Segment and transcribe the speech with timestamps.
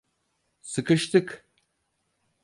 [0.61, 1.47] Sıkıştık!